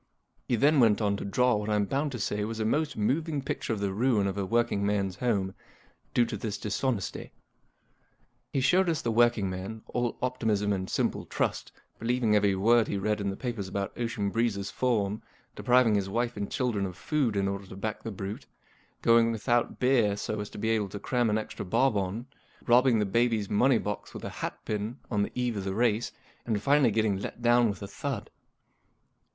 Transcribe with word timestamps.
He 0.47 0.55
then 0.55 0.79
went 0.79 0.99
on 0.99 1.15
to 1.17 1.23
draw 1.25 1.55
what 1.57 1.69
I'm 1.69 1.85
bound 1.85 2.11
to 2.13 2.17
say 2.19 2.43
was 2.43 2.59
a 2.59 2.65
most 2.65 2.97
moving 2.97 3.39
picture 3.43 3.71
of 3.71 3.79
the 3.79 3.93
ruin 3.93 4.25
of 4.25 4.35
a 4.35 4.47
working 4.47 4.83
man's 4.83 5.17
home, 5.17 5.53
due 6.15 6.25
to 6.25 6.37
this 6.37 6.57
dishonesty. 6.57 7.31
He 8.51 8.61
showed 8.61 8.89
us 8.89 9.03
the 9.03 9.11
working 9.11 9.47
man, 9.47 9.83
all 9.93 10.17
optimism 10.23 10.73
and 10.73 10.89
simple 10.89 11.25
trust, 11.25 11.71
believing 11.99 12.35
every 12.35 12.55
word 12.55 12.87
he 12.87 12.97
read 12.97 13.21
in 13.21 13.29
the 13.29 13.35
papers 13.37 13.67
about 13.67 13.93
Ocean 13.95 14.31
Breeze's 14.31 14.71
form; 14.71 15.21
depriving 15.55 15.93
his 15.93 16.09
wife 16.09 16.35
and 16.35 16.49
children 16.49 16.87
of 16.87 16.97
food 16.97 17.35
in 17.35 17.47
order 17.47 17.67
to 17.67 17.75
back 17.75 18.01
the 18.01 18.09
brute; 18.09 18.47
going 19.03 19.31
with¬ 19.31 19.47
out 19.47 19.77
beer 19.77 20.17
so 20.17 20.39
as 20.39 20.49
to 20.49 20.57
be 20.57 20.69
able 20.71 20.89
to 20.89 20.97
cram 20.99 21.29
an 21.29 21.37
extra 21.37 21.63
bob 21.63 21.95
on; 21.95 22.25
robbing 22.65 22.97
the 22.97 23.05
baby's 23.05 23.51
n.onev 23.51 23.83
box 23.83 24.15
with 24.15 24.23
a 24.25 24.31
hatpin 24.41 24.95
on 25.11 25.21
the 25.21 25.31
eve 25.35 25.55
of 25.57 25.63
the 25.63 25.75
race; 25.75 26.11
and 26.43 26.59
finally 26.63 26.89
getting 26.89 27.19
let 27.19 27.43
down 27.43 27.69
with 27.69 27.83
a 27.83 27.87
thud. 27.87 28.31